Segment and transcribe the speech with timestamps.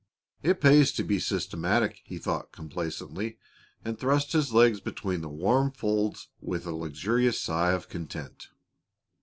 [0.41, 3.37] "It pays to be systematic," he thought complacently,
[3.85, 8.47] and thrust his legs between the warm folds with a luxurious sigh of content.